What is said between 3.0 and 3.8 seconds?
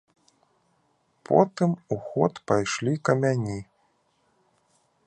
камяні.